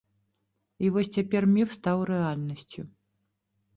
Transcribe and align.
І 0.85 0.89
вось 0.95 1.11
цяпер 1.19 1.43
міф 1.55 1.69
стаў 1.77 1.97
рэальнасцю. 2.13 2.81